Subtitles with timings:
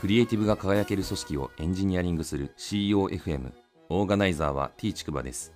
[0.00, 3.52] クリエイティブが輝ける組織をエンジニアリングする COFM
[3.90, 5.52] オーガナイザーは T ちくばです。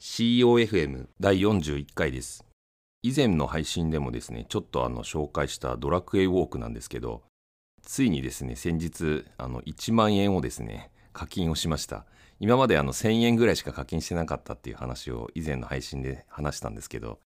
[0.00, 2.44] COFM 第41回です。
[3.02, 7.22] 以前の配信でもですねちょっとあの紹介したドラクエウォークなんですけど
[7.82, 12.06] ついにですね先日あの1万円をですね課金をしました。
[12.38, 17.18] 今まであの1000円ぐらいしか課金してなかったっていう話を以前の配信で話したんですけど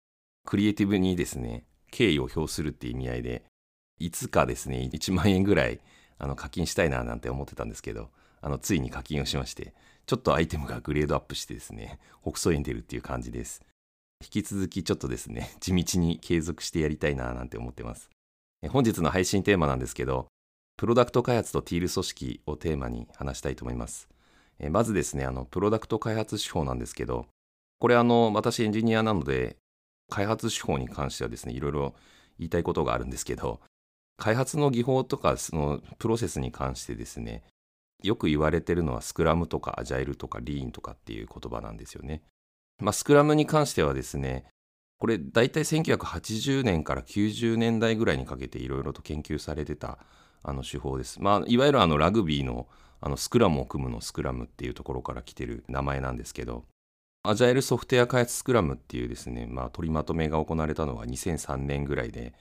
[0.46, 3.42] クリエイティブにですね敬意を表するっていう意味合いで
[4.02, 5.78] いつかですね1万円ぐらい
[6.18, 8.10] あの課金したいななんて思ってたんですけど
[8.40, 9.72] あのついに課金をしまして
[10.06, 13.62] ちょっとアイテムがグレードアップしてですね北総園出るっていう感じです。
[14.20, 18.10] 引き続きちょっとですね地道に継続してやりたいななんて思ってます。
[18.68, 20.26] 本日の配信テーマなんですけど
[20.76, 24.08] プロダクト開発とティール組織をテーマに話したいと思います。
[24.70, 27.26] まずですねあのプロダクト開発手法なんですけど
[27.78, 29.56] これあの私エンジニアなので
[30.10, 31.94] 開発手法に関してはですねいろいろ
[32.38, 33.60] 言いたいことがあるんですけど
[34.16, 37.42] 開発の技法とかそのプロセスに関してですね
[38.02, 42.22] よく言われてるのはスクラムとかアジャイルとかリーンとかっていう言葉なんですよね。
[42.80, 44.44] まあ、スクラムに関してはですね
[44.98, 49.98] これ大体1980年から90年代ぐらいにかけていろいろと研究されてた
[50.42, 51.20] あの手法です。
[51.20, 52.66] まあ、いわゆるあのラグビーの
[53.00, 56.64] あのスクラムを組むのスクラムっていうところから来てる名前なんですけど
[57.24, 62.32] アジャイルソフトウェア開発スクラムっていうですね、まあ、取りまとめが行われたのが2003年ぐらいで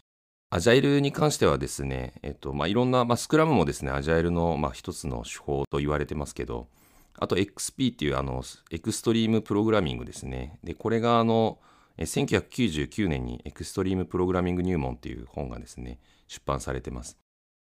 [0.53, 6.67] アジャイルに関してはですね、えっとまあ、いろんな、まあ、スクラムもですね、アジャイルの、まあ、一つの手法と言われてますけど、
[7.17, 10.59] あと XP っていうあのエクストリームプログラミングですね。
[10.61, 11.58] で、これがあの
[11.99, 17.17] 1999年にエクストリームプログラミング入門っていう本がですね、出版されてます。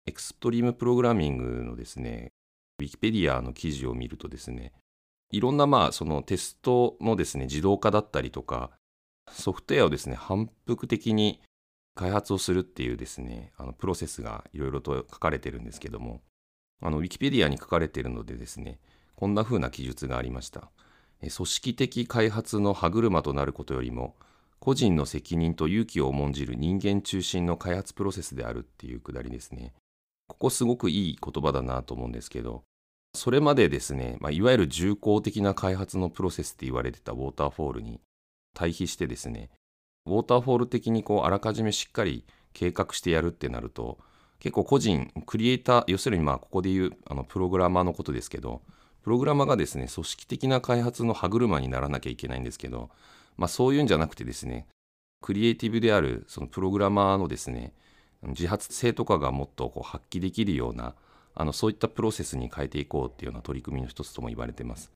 [0.07, 2.31] エクストリームプログラミングのですね、
[2.79, 4.73] ウィキペディアの記事を見るとですね、
[5.29, 8.71] いろんなまあそのテストのですね、自動化だったりとか、
[9.31, 11.41] ソフトウェアをですね、反復的に
[11.95, 16.21] 開発をするっていうですねあのプロセスがいろいろと書かれてるんですけども
[16.81, 18.79] あのウィキペディアに書かれてるのでですね
[19.15, 20.71] こんな風な記述がありました。
[21.21, 24.15] 組織的開発の歯車となることよりも
[24.59, 29.73] 個人の責任と勇気を重んじる人間中心の開発プロセスであるっていうくだりですね。
[30.27, 32.63] ここすごくいい言葉だなと思うんですけど
[33.13, 37.99] それまでですね、まあ、いわゆる重厚的な開発のプロセスって言われてたウォーターフォールに
[38.53, 39.49] 対比してですね
[40.05, 43.99] ウォーターフォール的にこうあらかじめしっかり計画してやるってなると
[44.39, 48.61] 結構個人クリエイター要するにまあここで言うあのプログラマーのことですけど
[49.03, 52.89] プログラマーがですね組織的な開発の歯車にならなきゃいけないんですけど、
[53.37, 54.67] まあ、そういうんじゃなくてですね
[55.21, 57.73] クリエイティブであるそのプログラマーのですね
[58.23, 60.95] 自発性とかがもっとこう発揮できるような
[61.33, 64.91] あのそういったプロセスに変えていこうっていうような取り組みの一つとも言われてます。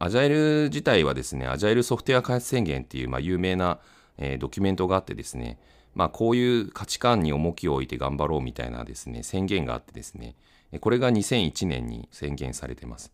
[0.00, 3.78] アジャイル自体はですねアジャイルソフトウェア開発宣言っていうまあ有名な
[4.18, 5.58] えー、ドキュメントがあってですね、
[5.94, 10.34] まあ、こういう価値観に重きを置いて頑張ろうみたいなですね宣言があってですね
[10.80, 13.12] これが2001年に宣言されてます。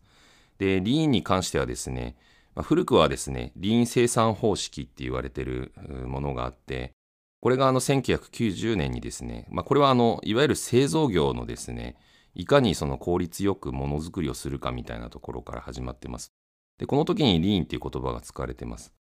[0.57, 2.15] でリーンに関してはですね、
[2.55, 5.73] まあ、古くはですねリーン生産方式って言われてる
[6.05, 6.93] ものがあって
[7.39, 11.95] これがあの1990年にですね、まあ、これはあのいわゆる製造業のですね
[12.35, 16.31] いかにその効率よくものづくりをするかみたいなところから始まってます。
[16.77, 18.93] でこの時にリーンっていう言葉が使われてます。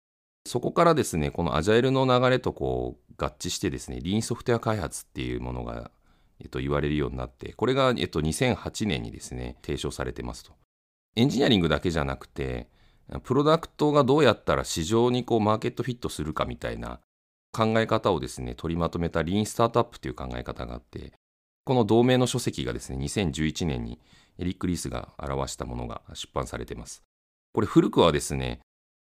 [0.47, 5.91] そこからですね、このアジャイルの流れとこう合致してですね、リーンソフトウェア開発っていうものが、
[6.41, 10.53] えっと、言われるようになって、これが、えっと、2008年にですね、提唱されてますと。
[11.17, 12.69] エンジニアリングだけじゃなくて、
[13.25, 17.01] プロダクトがどうやったら市場にこうマーケットフィットするかみたいな
[17.53, 21.13] 考え方をですね、取りまとめたリーンスタートアップという考え方があって、
[21.65, 24.01] この同名の書籍がですね、2011年に
[24.39, 27.03] エリック・リースが表したものが出版されています。
[27.53, 28.61] これ古くはですね、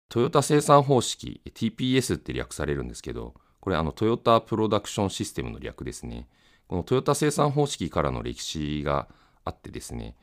[0.09, 6.27] トヨタ生産方式 TPS って略されるんですけどこれあのトヨタプロダクションシステムの略ですね。
[6.67, 9.07] このトヨタ生産方式からの歴史が
[9.45, 10.15] あってですね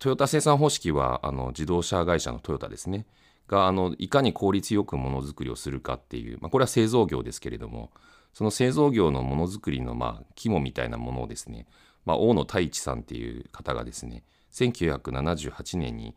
[0.00, 3.06] トヨタ生産方式はあの自動車会社のトヨタですね。
[3.46, 7.90] があのいかに効率よくものづくりをするかっていう、まあ、これは製造業ですけれども
[8.32, 11.66] その製造業のものづくりのまあ肝みたいなものをですね、
[12.04, 14.22] まあ、大野太一さんっていう方がですね
[14.52, 16.14] 1978年に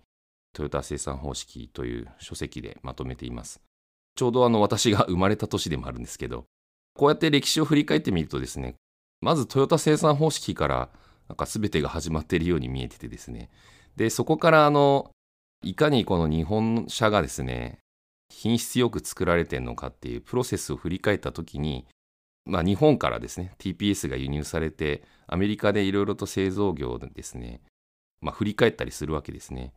[0.54, 3.62] トヨタ生産方式という書籍でまとめています。
[4.16, 6.46] ちょうどあの私が生まれた年でもあるんですけど、
[6.94, 8.76] こうやって歴史を振り返ってみるとですね、
[9.22, 10.90] まずトヨタ生産方式から
[11.28, 13.50] なんか全てが始まっているように見えててですね、
[13.96, 15.12] で、そこからあの、
[15.64, 17.80] いかにこの日本車がですね、
[18.30, 21.86] 品質よく作られてるのかっていうプロセスを振り返った時に、
[22.46, 27.62] まあ、日本からですね TPS が輸入されてアメリカでいろいろと製造業ですね、
[28.22, 29.74] まあ、振り返ったりするわけですね。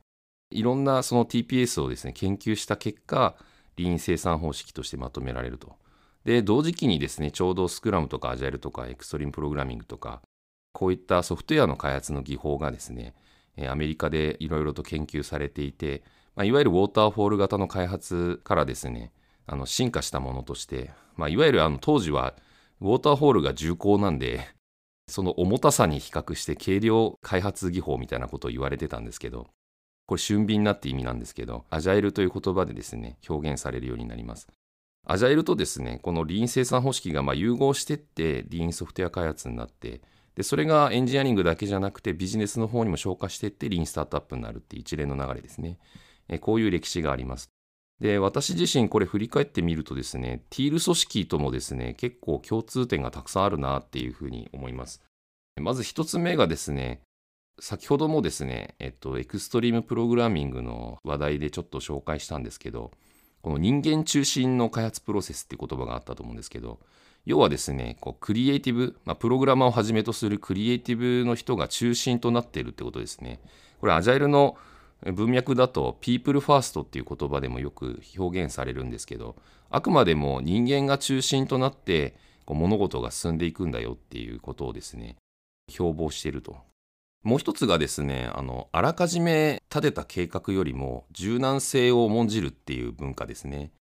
[0.50, 3.36] いろんなその TPS をですね研究した結果
[3.76, 5.76] リーン生産方式としてまとめられると。
[6.24, 10.22] で同時期にですねちょうどスクラムとかアジャイルとかエクストリームプログラミングとか
[10.72, 13.14] こういったソフトウェアの開発の技法がですね
[13.68, 16.02] アメリカでいろいろと研究されていて、
[16.34, 19.12] まあ、いわゆるウォーターフォール型の開発からですね
[19.46, 22.34] あの進化したものとして、まあ、いわゆるあの当時は
[22.80, 24.46] ウォーターフォールが重厚なんで
[25.08, 29.46] その重たさに比較して軽量開発技法みたいなことを言われてたんですけど
[30.06, 34.48] これ俊敏なって意味なんですけどアジャイルという言葉でですね表現されるようになります
[35.06, 40.00] アジャイルとですねこのリーン生産方式がま融合してってリーンソフトウェア開発になって
[40.36, 45.78] でそれがエンジニアリングだけじゃなくてビジネスの方にも消化していってリーンスタートアップになるっていう一連の流れですね。
[46.28, 47.50] えこういう歴史があります。
[48.00, 55.00] で私自身これ振り返ってみるとですねティール組織ともですね結構共通点がたくさんあるなっていうふうに思います。
[55.58, 57.00] まず一つ目がですね
[57.58, 62.90] 先ほどもですね、えっと、エクストリームプログラミングの話題でちょっと紹介したんですけど、
[63.40, 66.80] この人間中心の開発プロセスって言葉があったと思うんですけど、
[67.24, 73.40] 要はですね、こうクリエイティブ、まあ、プログラマーをはじめとするクリエイティブの人が中心となっているってことですね。
[73.80, 74.56] これ、アジャイルの
[75.02, 79.36] 文脈だと、ピープルファーストっていう言葉でもよく表現されるんですけど、
[79.70, 85.16] あくまでも人間が中心となって、こう物事が進んでいくんだよっていうことをですね、
[85.68, 86.56] 標榜していると。
[87.26, 93.72] もう一つがですね、あの、あらかじめ立てた計画よりも柔軟性を重んじるっていう文化ですね。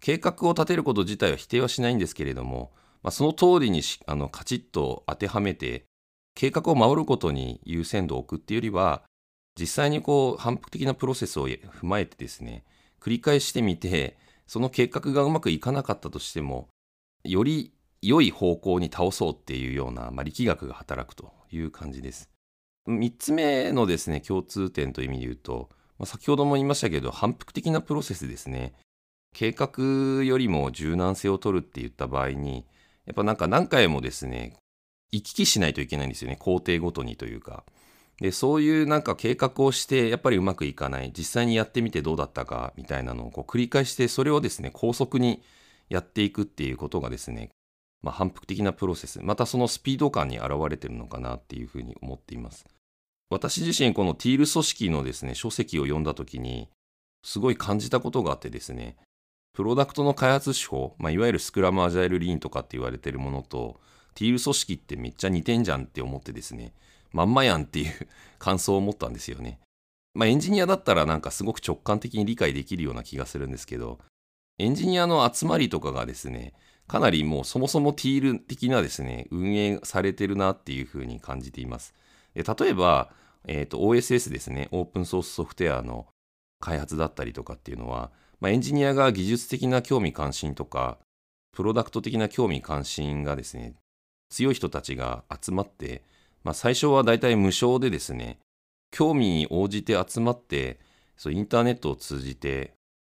[0.00, 2.72] 計画を立てること自体は否定はしないんですけれども、
[3.04, 5.84] まあ、その通りにあのカチッと当てはめて
[6.34, 9.02] 計画を守ることに優先度を置くっていうよりは
[9.58, 12.64] 実際にこう反復的なプロセスを踏まえてですね
[13.00, 14.18] 繰り返してみて
[14.48, 16.68] その計画がうまくいかなかったとしても
[17.22, 17.72] より
[18.02, 22.28] 良い方向に倒そうっていうような、まあ、力学が働くという感じです。
[22.88, 25.68] 3つ目のですね共通点という意味で言うと、
[25.98, 28.74] まあ、先ほども言いましたけど反復的なプロセスですね
[29.34, 32.64] 計画よりも柔軟性を取るって言った場合に
[33.08, 34.52] やっぱなんか何回もですね、
[35.10, 37.64] 行き来しないといけないんですよね、工程ごとにというか。
[38.20, 45.42] で、そういうなんか計画をして、やっぱりうまくいかない、実際にやってみてどうだったかみたいなのをこう繰り返して、それをですね、高速に
[45.88, 47.48] やっていくっていうことがですね、
[48.02, 52.66] まあ、反復的なプロセス、またそのスピード感に現れてるのかなっていうふうに思っています。
[53.30, 56.68] 私自身このティール組織のですね、書籍を読んだ時に、
[57.22, 58.96] すごい感じたことがあってですね、
[59.52, 63.80] プロダクトの開発手法、まあ、いわゆるスクラムアジャイルリーンとかって言われてるものと、
[64.14, 66.72] ティール組織ってめっちゃ似てんじゃんって思ってですね、
[67.12, 68.08] まんまやんっていう
[68.38, 69.60] 感想を持ったんですよね。
[70.14, 73.98] まあ、エンジニアだったらなんかすごく直感的に理解できるような気がするんですけど、
[74.58, 76.54] エンジニアの集まりとかがですね、
[76.86, 81.94] かなりもうそもそもティール的なですね、運営されてるなっていうふうに感じています。
[82.38, 83.10] で例えば、
[83.48, 86.06] えーと、OSS ですね、オープンソースソフトウェアの
[86.60, 90.98] 開発だったりとかっていうのは、まあ、エンジニアが技術的な興味関心とか、
[91.50, 93.74] プロダクト的な興味関心がですね、
[94.30, 96.02] 強い人たちが集まって、
[96.44, 98.38] まあ、最初はだいたい無償でですね、
[98.92, 100.78] 興味に応じて集まって、
[101.16, 102.74] そうインターネットを通じて、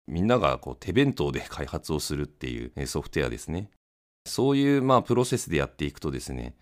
[0.06, 3.68] みんながこう手弁当で開発をするっていうソフトウェアですね。
[4.26, 6.54] そういうまあプロセスでやっていくとですね、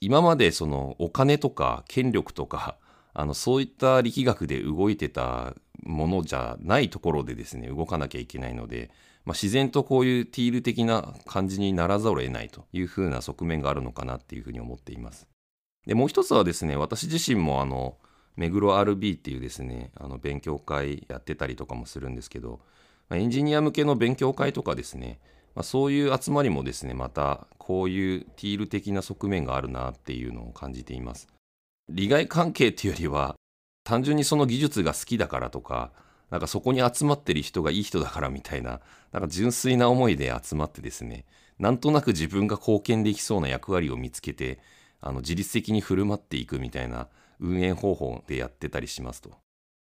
[0.00, 2.76] 今までそのお金とか権力とか
[3.14, 8.90] あのそういった力学で動いてたものじゃないところでですね動かなきゃいけないので、
[9.24, 15.26] まあ、自然とこういうティール的な感じにならざるを得ないというふうな側面があるのかなっていうふうに思っています。
[15.86, 17.96] でもう一つはですね私自身もあの
[18.36, 22.60] 目黒 RB っていうですねあの勉強会やってたりとかもするんですけど、
[23.08, 25.20] まあ、エンジニア向けの勉強会とかですね、
[25.54, 31.26] まあ、そういう集まりもですねまたこういうティール的な側面があるなっていうのを感じています。
[31.88, 33.34] 利害関係っていうよりは
[33.82, 35.90] 単純にその技術が好きだからとか
[36.30, 38.80] なんかそこに集まってる人がいい人だからみたいな
[39.10, 41.24] なんか純粋な思いで集まってですね
[41.58, 44.60] なんとなく自分が貢献できそうな役割を見つけて
[45.00, 47.08] あの自律的に振る舞っていくみたいな
[47.40, 49.32] 運営方法でやってたりしますと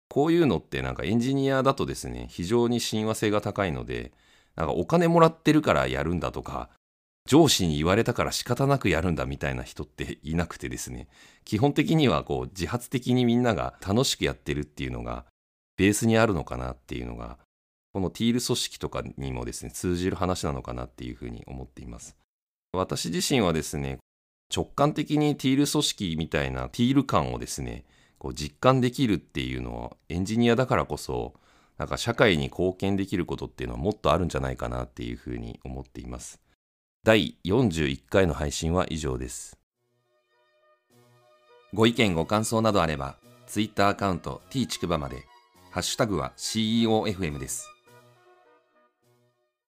[0.08, 4.12] こういうのってなんかエンジニアだとですね非常に親和性が高いので
[4.56, 6.70] なんかお金もらってるからやるんだとか
[7.26, 11.08] 上司に言われたから仕方なくやるんだみたいな人っていなくてですね。
[11.44, 15.24] 基本的にはこう自発的にみんなが楽しくやってるっていうのが
[15.76, 17.38] ベースにあるのかなっていうのが
[17.94, 22.16] このティール組織とかにもですね通じる話なのかなっていうふうに思っています。
[22.72, 23.98] 私自身はですね
[24.54, 27.84] 直感的にティール組織みたいなティール感をですね
[28.18, 31.34] こう実感できるっていうのはエンジニアだからこそ
[31.78, 36.43] なんか社会に貢献できることっていうのはもっとあるんじゃないかなっていうふうに思っています。
[37.04, 39.58] 第41回の配信は以上です。
[41.74, 45.26] ご意見ご感想などあれば、Twitter アカウント t ちくばまで、
[45.70, 47.73] ハッシュタグは CEOFM です。